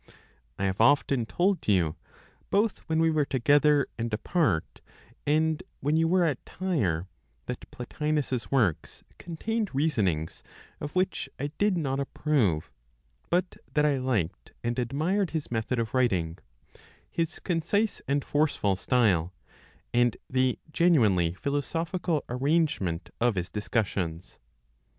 I 0.57 0.65
have 0.65 0.81
often 0.81 1.27
told 1.27 1.67
you, 1.67 1.95
both 2.49 2.79
when 2.89 2.97
we 2.97 3.11
were 3.11 3.23
together, 3.23 3.85
and 3.99 4.11
apart, 4.11 4.81
and 5.27 5.61
when 5.79 5.95
you 5.95 6.07
were 6.07 6.23
at 6.23 6.43
Tyre, 6.43 7.07
that 7.45 7.69
Plotinos's 7.69 8.49
works 8.49 9.03
contained 9.19 9.69
reasonings 9.75 10.41
of 10.79 10.95
which 10.95 11.29
I 11.37 11.51
did 11.59 11.77
not 11.77 11.99
approve, 11.99 12.71
but 13.29 13.57
that 13.75 13.85
I 13.85 13.99
liked 13.99 14.53
and 14.63 14.79
admired 14.79 15.29
his 15.37 15.51
method 15.51 15.77
of 15.77 15.93
writing; 15.93 16.39
his 17.07 17.37
concise 17.39 18.01
and 18.07 18.25
forceful 18.25 18.75
style, 18.75 19.35
and 19.93 20.17
the 20.27 20.57
genuinely 20.71 21.35
philosophical 21.35 22.23
arrangement 22.27 23.11
of 23.21 23.35
his 23.35 23.51
discussions. 23.51 24.39